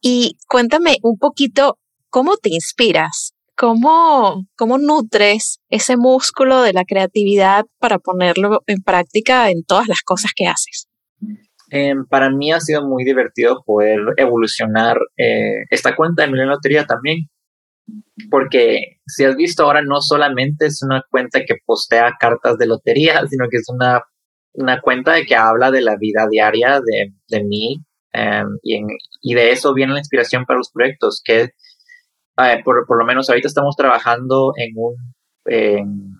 [0.00, 1.78] Y cuéntame un poquito
[2.10, 3.32] ¿cómo te inspiras?
[3.56, 10.02] ¿Cómo, ¿Cómo nutres ese músculo de la creatividad para ponerlo en práctica en todas las
[10.02, 10.88] cosas que haces?
[11.70, 16.84] Em, para mí ha sido muy divertido poder evolucionar eh, esta cuenta de Milenio Lotería
[16.84, 17.28] también,
[18.30, 23.22] porque si has visto ahora no solamente es una cuenta que postea cartas de lotería,
[23.30, 24.02] sino que es una,
[24.54, 27.76] una cuenta que habla de la vida diaria de, de mí
[28.14, 28.80] em, y,
[29.22, 31.50] y, de eso viene la inspiración para los proyectos, que
[32.64, 34.94] por, por, lo menos ahorita estamos trabajando en, un,
[35.46, 36.10] en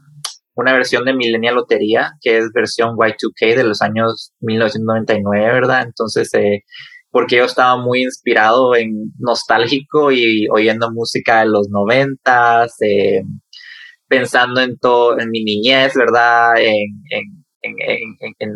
[0.54, 5.82] una versión de Millennial Lotería, que es versión Y2K de los años 1999, ¿verdad?
[5.84, 6.64] Entonces, eh,
[7.10, 13.22] porque yo estaba muy inspirado en nostálgico y oyendo música de los noventas, eh,
[14.08, 16.52] pensando en todo, en mi niñez, ¿verdad?
[16.58, 17.42] En, en,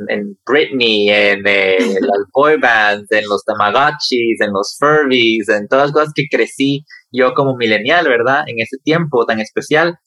[0.09, 5.87] en, Britney, en eh, las boy bands, en los Tamagotchis, en los Furbies, en todas
[5.87, 8.44] las cosas que crecí yo como millennial, ¿verdad?
[8.46, 9.98] En ese tiempo tan especial.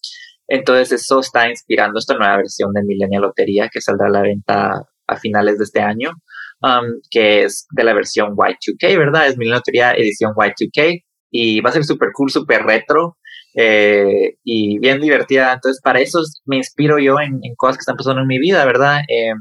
[0.48, 4.84] Entonces eso está inspirando esta nueva versión de Millennial Lotería que saldrá a la venta
[5.08, 6.12] a finales de este año,
[6.62, 9.28] um, que es de la versión Y2K, ¿verdad?
[9.28, 13.18] Es Millennial Lotería edición Y2K y va a ser súper cool, súper retro
[13.56, 15.54] eh, y bien divertida.
[15.54, 19.02] Entonces, para eso me inspiro yo en, cosas que están pasando en mi vida, ¿verdad?
[19.08, 19.34] Eh,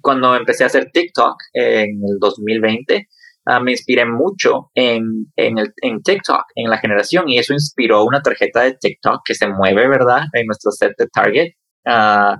[0.00, 3.08] cuando empecé a hacer TikTok en el 2020,
[3.50, 8.04] ah, me inspiré mucho en, en, el, en TikTok, en la generación, y eso inspiró
[8.04, 10.22] una tarjeta de TikTok que se mueve, ¿verdad?
[10.32, 11.52] En nuestro set de Target,
[11.86, 12.36] uh,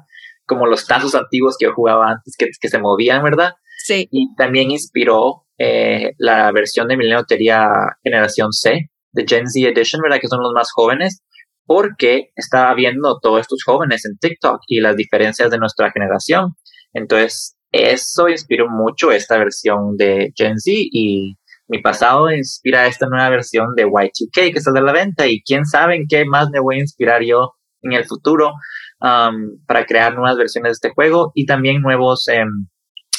[0.46, 3.55] como los tazos antiguos que yo jugaba antes, que, que se movían, ¿verdad?
[3.85, 4.09] Sí.
[4.11, 7.68] Y también inspiró eh, la versión de Milenio Lotería
[8.03, 10.20] Generación C, de Gen Z Edition, ¿verdad?
[10.20, 11.23] Que son los más jóvenes,
[11.66, 16.55] porque estaba viendo todos estos jóvenes en TikTok y las diferencias de nuestra generación.
[16.92, 21.37] Entonces, eso inspiró mucho esta versión de Gen Z y
[21.68, 25.64] mi pasado inspira esta nueva versión de Y2K que está de la venta y quién
[25.64, 27.52] sabe en qué más me voy a inspirar yo
[27.83, 28.52] en el futuro
[29.00, 32.66] um, para crear nuevas versiones de este juego y también nuevos um,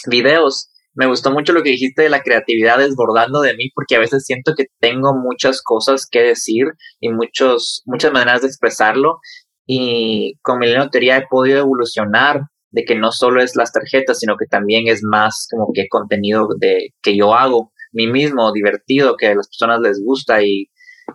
[0.08, 4.00] videos me gustó mucho lo que dijiste de la creatividad desbordando de mí, porque a
[4.00, 6.66] veces siento que tengo muchas cosas que decir
[7.00, 9.20] y muchos, muchas maneras de expresarlo.
[9.66, 14.38] Y con mi lotería he podido evolucionar de que no solo es las tarjetas, sino
[14.38, 19.28] que también es más como que contenido de que yo hago mí mismo, divertido, que
[19.28, 20.70] a las personas les gusta y,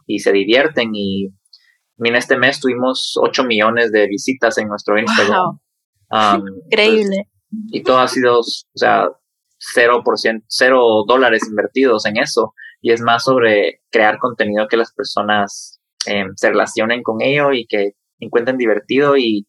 [0.07, 0.91] y se divierten.
[0.95, 1.29] Y
[1.99, 5.59] en este mes tuvimos 8 millones de visitas en nuestro Instagram.
[6.11, 7.29] Um, Increíble.
[7.73, 9.09] y todo ha sido, o sea,
[9.75, 12.53] 0%, cero dólares invertidos en eso.
[12.83, 17.67] Y es más sobre crear contenido que las personas em, se relacionen con ello y
[17.67, 19.47] que encuentren divertido y,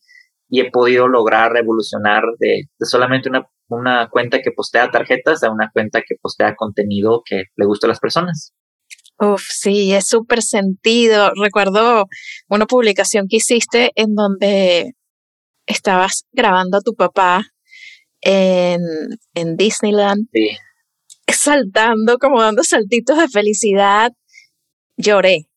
[0.50, 6.02] he podido lograr revolucionar de, solamente una, una, cuenta que postea tarjetas a una cuenta
[6.02, 8.54] que postea contenido que le gusta a las personas.
[9.20, 11.32] Uf, sí, es súper sentido.
[11.42, 12.06] Recuerdo
[12.50, 14.94] una publicación que hiciste en donde
[15.66, 17.44] estabas grabando a tu papá
[18.22, 18.82] en,
[19.34, 20.28] en Disneyland,
[21.28, 24.12] saltando, como dando saltitos de felicidad,
[24.98, 25.48] lloré.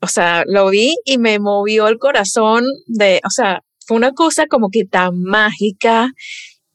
[0.00, 4.46] O sea, lo vi y me movió el corazón de, o sea, fue una cosa
[4.46, 6.12] como que tan mágica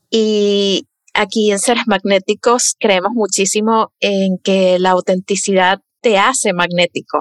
[0.09, 7.19] y aquí en Seres Magnéticos creemos muchísimo en que la autenticidad te hace magnético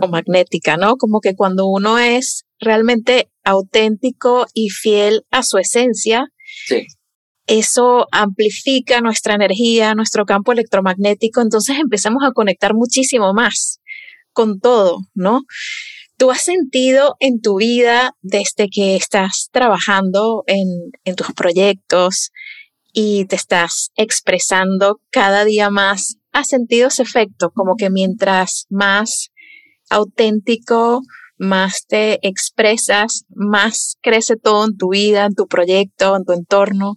[0.00, 0.96] o magnética, ¿no?
[0.96, 6.26] Como que cuando uno es realmente auténtico y fiel a su esencia,
[6.66, 6.84] sí
[7.46, 13.80] eso amplifica nuestra energía, nuestro campo electromagnético, entonces empezamos a conectar muchísimo más
[14.32, 15.42] con todo, ¿no?
[16.22, 22.30] ¿Tú has sentido en tu vida desde que estás trabajando en, en tus proyectos
[22.92, 29.32] y te estás expresando cada día más, has sentido ese efecto, como que mientras más
[29.90, 31.00] auténtico,
[31.38, 36.94] más te expresas, más crece todo en tu vida, en tu proyecto, en tu entorno?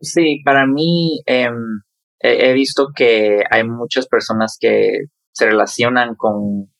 [0.00, 1.82] Sí, para mí em,
[2.18, 5.00] he, visto que hay muchas personas que
[5.32, 6.70] se relacionan con,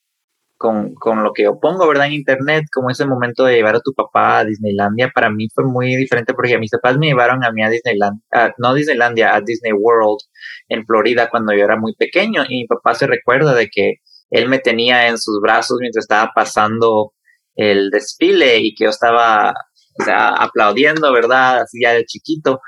[0.57, 2.07] con, con, lo que yo pongo, ¿verdad?
[2.07, 5.65] En internet, como ese momento de llevar a tu papá a Disneylandia, para mí fue
[5.65, 8.21] muy diferente porque mis papás me llevaron a mí a Disneyland,
[8.59, 10.21] no a Disneylandia, a Disney World
[10.69, 13.97] en Florida cuando yo era muy pequeño y mi papá se recuerda de que
[14.31, 17.13] él me tenía en sus brazos mientras estaba pasando
[17.55, 19.55] el desfile y que yo estaba
[19.99, 21.63] o sea, aplaudiendo, ¿verdad?
[21.63, 22.61] Así ya de chiquito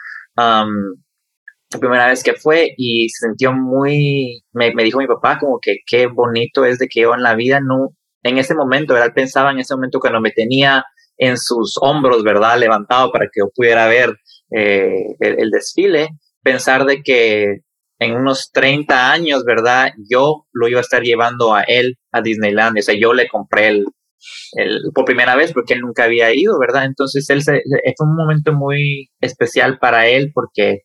[1.73, 5.79] la primera vez que fue y se sintió muy, me, dijo mi papá como que
[5.87, 7.91] qué bonito es de que yo en la vida no,
[8.23, 9.13] en ese momento, ¿verdad?
[9.15, 10.85] Pensaba en ese momento cuando me tenía
[11.19, 12.59] en sus hombros, ¿verdad?
[12.59, 14.17] Levantado para que yo pudiera ver
[14.51, 16.09] eh, el, desfile,
[16.43, 17.59] pensar de que
[17.99, 19.91] en unos 30 años, ¿verdad?
[20.11, 23.69] Yo lo iba a estar llevando a él a Disneyland, o sea, yo le compré
[23.69, 23.85] el,
[24.95, 26.85] por primera vez porque él nunca había ido, ¿verdad?
[26.87, 27.63] Entonces él se,
[27.97, 30.83] fue un momento muy especial para él porque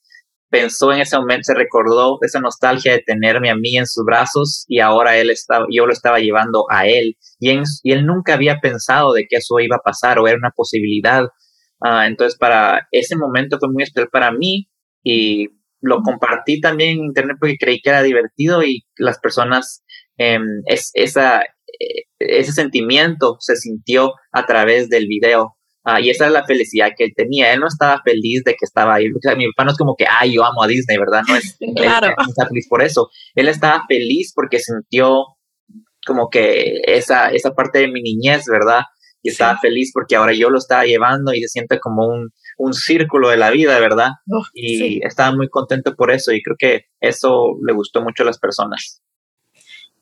[0.54, 4.66] pensó en ese momento, se recordó esa nostalgia de tenerme a mí en sus brazos
[4.68, 7.50] y ahora él estaba, yo lo estaba llevando a él y,
[7.92, 11.24] él nunca había pensado de que eso iba a pasar o era una posibilidad.
[11.82, 14.70] Ah, entonces para ese momento fue muy especial para mí
[15.04, 15.48] y
[15.82, 19.84] lo compartí también en internet porque creí que era divertido y las personas
[20.18, 20.78] em, eh,
[22.20, 25.58] ese sentimiento se sintió a través del video.
[25.86, 27.54] Ah, y esa es la felicidad que él tenía.
[27.54, 29.08] Él no estaba feliz de que estaba ahí.
[29.38, 31.24] mi papá no es como que, ay, yo amo a Disney, ¿verdad?
[31.28, 32.08] No es, claro.
[32.08, 33.10] él, está feliz por eso.
[33.36, 35.26] Él estaba feliz porque sintió
[36.06, 38.84] como que esa, esa parte de mi niñez, ¿verdad?
[39.22, 42.74] Y estaba feliz porque ahora yo lo estaba llevando y se siente como un, un
[42.74, 44.10] círculo de la vida, ¿verdad?
[44.54, 48.38] y estaba muy contento por eso y creo que eso le gustó mucho a las
[48.38, 49.02] personas.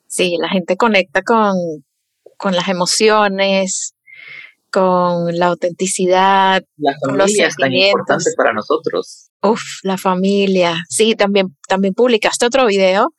[0.08, 1.56] Sí, la gente conecta con,
[2.36, 3.96] con las emociones,
[4.72, 6.64] con la autenticidad.
[6.78, 9.30] La familia es tan importante para nosotros.
[9.44, 10.76] Uf, la familia.
[10.90, 13.14] Sí, también, también publicaste otro video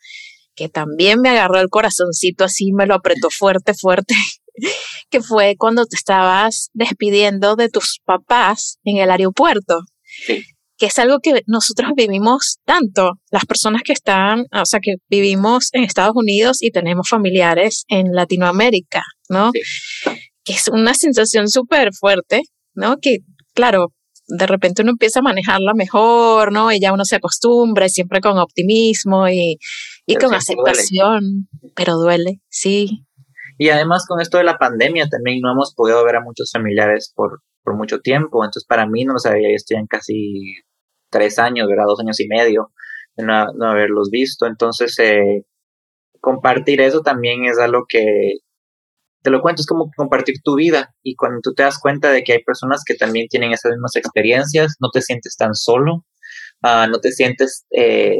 [0.54, 4.14] que también me agarró el corazoncito así, me lo apretó fuerte, fuerte,
[5.10, 9.80] que fue cuando te estabas despidiendo de tus papás en el aeropuerto.
[10.26, 10.44] Sí.
[10.76, 15.68] Que es algo que nosotros vivimos tanto, las personas que están, o sea, que vivimos
[15.72, 19.52] en Estados Unidos y tenemos familiares en Latinoamérica, ¿no?
[20.44, 22.42] Que es una sensación súper fuerte,
[22.74, 22.96] ¿no?
[23.00, 23.18] Que,
[23.54, 23.92] claro,
[24.26, 26.72] de repente uno empieza a manejarla mejor, ¿no?
[26.72, 29.58] Y ya uno se acostumbra, siempre con optimismo y,
[30.06, 33.04] y con aceptación, pero duele, sí.
[33.58, 37.12] Y además con esto de la pandemia también no hemos podido ver a muchos familiares
[37.14, 40.54] por, por mucho tiempo, entonces para mí no lo sabía, yo estoy en casi
[41.10, 41.84] tres años, ¿verdad?
[41.86, 42.72] Dos años y medio
[43.16, 45.44] de no, no haberlos visto, entonces eh,
[46.20, 48.38] compartir eso también es algo que,
[49.22, 52.24] te lo cuento, es como compartir tu vida y cuando tú te das cuenta de
[52.24, 56.04] que hay personas que también tienen esas mismas experiencias, no te sientes tan solo,
[56.62, 58.16] uh, no te sientes eh,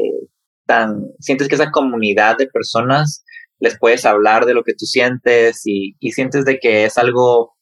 [0.65, 3.25] tan, sientes que esa comunidad de personas
[3.59, 7.53] les puedes hablar de lo que tú sientes y, y sientes de que es algo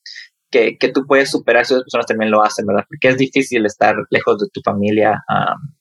[0.49, 2.85] que, que, tú puedes superar si otras personas también lo hacen, ¿verdad?
[2.87, 5.75] Porque es difícil estar lejos de tu familia um,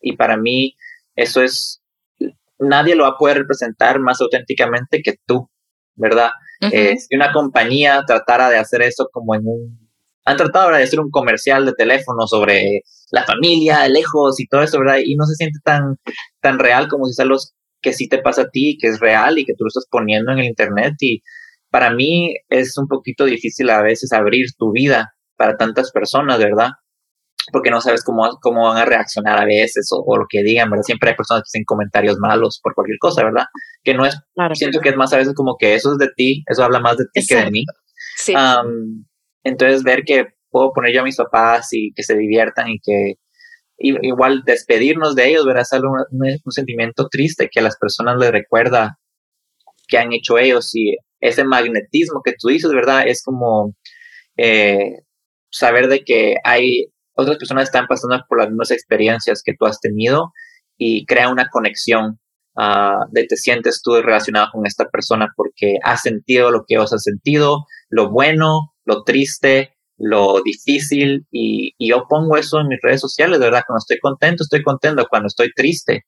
[0.00, 0.76] y para mí
[1.16, 1.82] eso es,
[2.58, 5.48] nadie lo va a poder representar más auténticamente que tú,
[5.94, 6.30] ¿verdad?
[6.70, 9.90] Eh, si una compañía tratara de hacer eso como en un...
[10.24, 14.78] Han tratado de hacer un comercial de teléfono sobre la familia, lejos y todo eso,
[14.78, 14.98] ¿verdad?
[15.04, 15.96] Y no se siente tan,
[16.40, 17.36] tan real como si es algo
[17.80, 20.30] que sí te pasa a ti, que es real y que tú lo estás poniendo
[20.30, 20.94] en el Internet.
[21.00, 21.22] Y
[21.70, 26.68] para mí es un poquito difícil a veces abrir tu vida para tantas personas, ¿verdad?
[27.52, 30.84] Porque no sabes cómo, cómo van a reaccionar a veces o, lo que digan, ¿verdad?
[30.84, 33.44] Siempre hay personas que hacen comentarios malos por cualquier cosa, ¿verdad?
[33.84, 34.18] Que no es,
[34.54, 36.96] siento que es más a veces como que eso es de ti, eso habla más
[36.96, 37.64] de ti que de mí.
[38.16, 38.34] Sí.
[39.44, 43.14] entonces ver que puedo poner yo a mis papás y que se diviertan y que
[43.78, 45.62] igual despedirnos de ellos, ¿verdad?
[45.62, 48.98] Es algo, un, sentimiento triste que a las personas les recuerda
[49.88, 53.06] que han hecho ellos y ese magnetismo que tú dices, ¿verdad?
[53.06, 53.74] Es como
[54.36, 55.02] eh,
[55.50, 59.80] saber de que hay otras personas están pasando por las mismas experiencias que tú has
[59.80, 60.32] tenido
[60.76, 62.18] y crea una conexión
[62.56, 66.92] uh, de te sientes tú relacionado con esta persona porque has sentido lo que os
[66.92, 72.80] has sentido, lo bueno, lo triste, lo difícil y, y, yo pongo eso en mis
[72.82, 76.06] redes sociales, de verdad, cuando estoy contento, estoy contento, cuando estoy triste,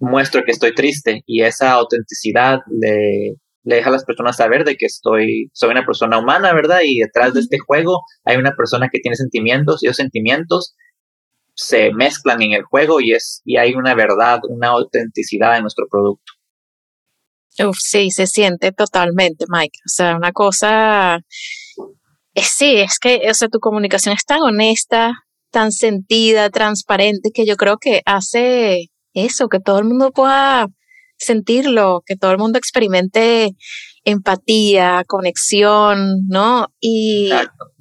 [0.00, 4.76] muestro que estoy triste y esa autenticidad de le deja a las personas saber de
[4.76, 6.80] que estoy, soy una persona humana, ¿verdad?
[6.84, 10.74] Y detrás de este juego hay una persona que tiene sentimientos y esos sentimientos
[11.54, 15.86] se mezclan en el juego y, es, y hay una verdad, una autenticidad en nuestro
[15.90, 16.32] producto.
[17.58, 19.78] Uf, sí, se siente totalmente, Mike.
[19.84, 21.20] O sea, una cosa,
[22.34, 25.12] es, sí, es que, o sea, tu comunicación es tan honesta,
[25.50, 30.68] tan sentida, transparente, que yo creo que hace eso, que todo el mundo pueda
[31.20, 33.54] sentirlo, que todo el mundo experimente
[34.04, 36.68] empatía, conexión, ¿no?
[36.80, 37.30] Y,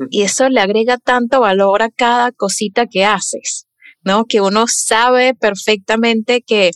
[0.10, 3.68] y, eso le agrega tanto valor a cada cosita que haces,
[4.04, 4.26] ¿no?
[4.26, 6.72] Que uno sabe perfectamente que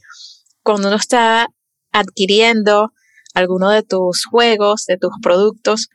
[0.64, 1.47] cuando uno está
[1.91, 2.93] adquiriendo
[3.34, 5.89] alguno de tus juegos, de tus productos,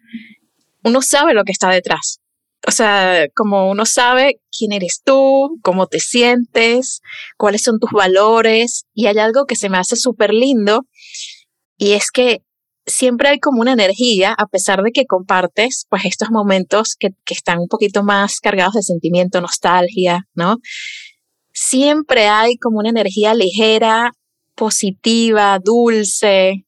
[0.85, 2.21] uno sabe lo que está detrás
[2.67, 7.01] o sea, como uno sabe quién eres tú, cómo te sientes,
[7.37, 10.87] cuáles son tus valores, y hay algo que se me hace súper lindo,
[11.77, 12.43] y es que
[12.87, 17.35] siempre hay como una energía, a pesar de que compartes, pues estos momentos que, que
[17.35, 20.57] están un poquito más cargados de sentimiento, nostalgia, ¿no?
[21.53, 24.13] Siempre hay como una energía ligera,
[24.55, 26.65] positiva, dulce,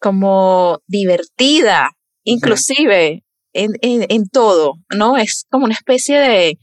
[0.00, 1.92] como divertida,
[2.24, 3.24] inclusive
[3.54, 5.16] en, todo, ¿no?
[5.16, 6.58] Es como una especie de,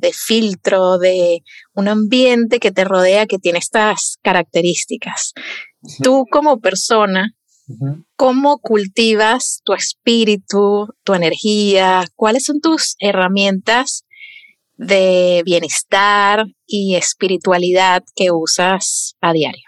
[0.00, 1.42] de, filtro, de
[1.74, 5.32] un ambiente que te rodea que tiene estas características.
[6.02, 7.34] Tú como persona,
[8.16, 12.04] ¿cómo cultivas tu espíritu, tu energía?
[12.14, 14.04] ¿Cuáles son tus herramientas
[14.76, 19.64] de bienestar y espiritualidad que usas a diario?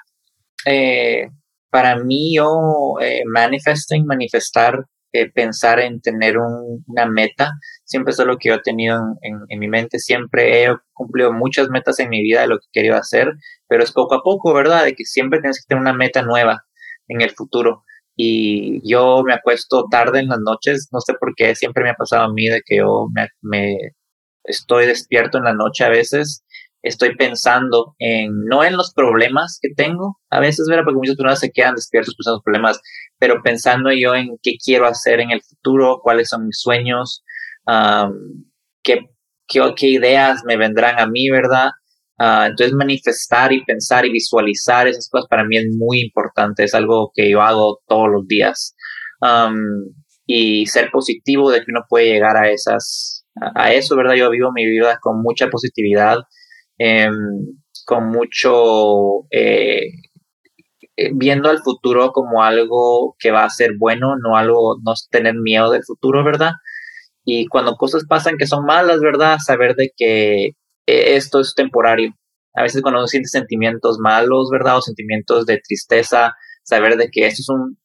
[0.65, 1.29] Eh,
[1.71, 7.53] para mí, yo eh, manifesting, manifestar eh, pensar en tener una meta.
[7.85, 9.99] Siempre es lo que yo he tenido en, mi mente.
[9.99, 13.33] Siempre he cumplido muchas metas en mi vida de lo que querido hacer,
[13.69, 14.85] pero es poco a poco, ¿verdad?
[14.85, 16.65] De que siempre tienes que tener una meta nueva
[17.09, 17.85] en el futuro.
[18.21, 21.95] y yo me acuesto tarde en las noches, no sé por qué, siempre me ha
[21.95, 23.07] pasado a mí de que yo
[23.43, 23.77] me,
[24.45, 26.45] estoy despierto en la noche a veces,
[26.83, 30.85] estoy pensando en, no en los problemas que tengo, a veces, ¿verdad?
[30.85, 32.81] Porque muchas personas se quedan despiertos pensando en los problemas,
[33.19, 37.25] pero pensando yo en qué quiero hacer en el futuro, cuáles son mis sueños,
[38.83, 39.07] qué,
[39.47, 41.71] qué, ideas me vendrán a mí, ¿verdad?
[42.19, 46.75] Ah, entonces manifestar y pensar y visualizar esas cosas para mí es muy importante, es
[46.75, 48.75] algo que yo hago todos los días.
[50.31, 53.25] y ser positivo de que uno puede llegar a esas,
[53.55, 54.15] a, eso, ¿verdad?
[54.15, 56.19] Yo vivo mi vida con mucha positividad,
[56.79, 57.15] em,
[57.85, 59.91] con mucho, eh,
[60.97, 65.35] eh, viendo al futuro como algo que va a ser bueno, no algo, no tener
[65.37, 66.53] miedo del futuro, ¿verdad?
[67.25, 69.39] Y cuando cosas pasan que son malas, ¿verdad?
[69.45, 70.47] Saber de que
[70.87, 72.15] e, esto es temporario.
[72.55, 74.79] A veces cuando uno siente sentimientos malos, ¿verdad?
[74.79, 77.79] O sentimientos de tristeza, saber de que esto es un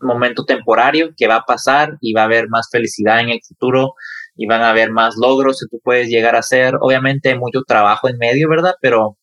[0.00, 3.94] momento temporario que va a pasar y va a haber más felicidad en el futuro
[4.38, 6.76] y van a haber más logros que tú puedes llegar a hacer.
[6.80, 8.74] Obviamente hay mucho trabajo en medio, ¿verdad?
[8.80, 9.18] Pero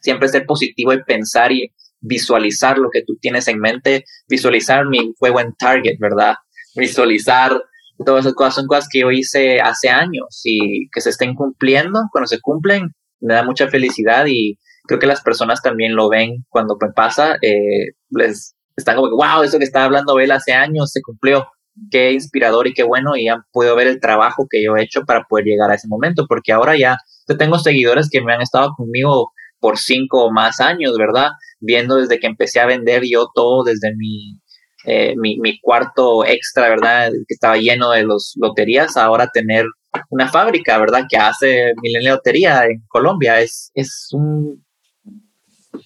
[0.00, 5.14] siempre ser positivo y pensar y visualizar lo que tú tienes en mente, visualizar mi
[5.18, 6.34] juego en Target, ¿verdad?
[6.76, 7.58] Visualizar
[8.04, 12.00] todas esas cosas son cosas que yo hice hace años y que se estén cumpliendo,
[12.12, 12.90] cuando se cumplen,
[13.20, 17.94] me da mucha felicidad y creo que las personas también lo ven cuando pasa, eh,
[18.10, 21.46] les están como, wow, eso que estaba hablando él hace años se cumplió,
[21.90, 25.02] qué inspirador y qué bueno y han podido ver el trabajo que yo he hecho
[25.06, 26.96] para poder llegar a ese momento, porque ahora ya
[27.38, 31.30] tengo seguidores que me han estado conmigo por cinco o más años, ¿verdad?
[31.60, 34.38] Viendo desde que empecé a vender yo todo desde mi
[34.84, 37.12] eh, mi, mi, cuarto extra, ¿verdad?
[37.12, 39.64] Que estaba lleno de los loterías, ahora tener
[40.10, 41.04] una fábrica, ¿verdad?
[41.08, 44.64] Que hace Milenio Lotería en Colombia es, es un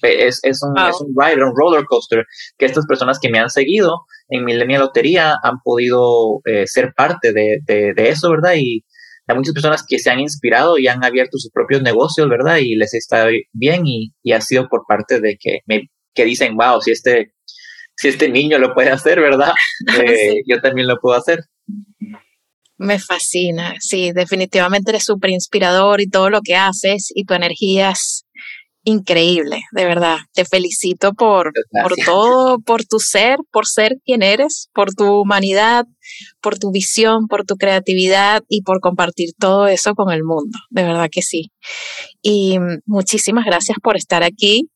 [0.07, 2.25] es, es, un, es un ride, un roller coaster
[2.59, 7.33] que estas personas que me han seguido en Millennial Lotería han podido eh, ser parte
[7.33, 8.55] de, de, de, eso, ¿verdad?
[8.57, 8.85] Y
[9.27, 12.59] hay muchas personas que se han inspirado y han abierto sus propios negocios, ¿verdad?
[12.59, 16.57] Y les está bien y, y ha sido por parte de que me que dicen,
[16.57, 17.33] wow, si este
[17.97, 19.53] si este niño lo puede hacer, ¿verdad?
[20.03, 21.41] Eh, yo también lo puedo hacer.
[22.79, 27.91] Me fascina, sí, definitivamente eres súper inspirador y todo lo que haces y tu energía
[27.91, 28.26] es
[28.87, 30.19] increíble, de verdad.
[30.33, 35.87] Te felicito por, por todo, por tu ser, por ser quien eres, por tu humanidad,
[36.41, 40.85] por tu visión, por tu creatividad y por compartir todo eso con el mundo, de
[40.85, 41.51] verdad que sí.
[42.23, 44.71] Y muchísimas gracias por estar aquí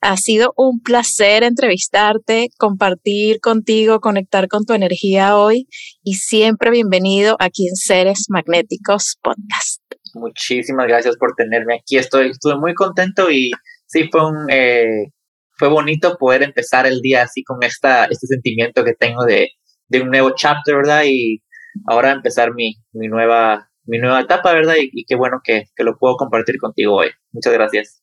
[0.00, 5.66] ha sido un placer entrevistarte, compartir contigo, conectar con tu energía hoy
[6.04, 9.85] y siempre bienvenido aquí en Seres Magnéticos Podcast.
[10.16, 11.98] Muchísimas gracias por tenerme aquí.
[11.98, 13.50] Estoy, estuve muy contento y
[13.86, 15.12] sí fue un eh,
[15.58, 19.50] fue bonito poder empezar el día así con esta este sentimiento que tengo de,
[19.88, 21.02] de un nuevo chapter, ¿verdad?
[21.06, 21.42] Y
[21.86, 24.74] ahora empezar mi, mi nueva mi nueva etapa, ¿verdad?
[24.80, 27.10] Y, qué bueno que, que lo puedo compartir contigo hoy.
[27.32, 28.02] Muchas gracias.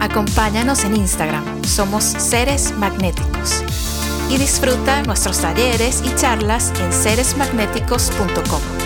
[0.00, 3.64] Acompáñanos en Instagram, somos Seres Magnéticos.
[4.30, 8.83] Y disfruta nuestros talleres y charlas en seresmagnéticos.com.